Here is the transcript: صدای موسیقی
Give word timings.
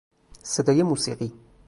صدای 0.43 0.83
موسیقی 0.83 1.33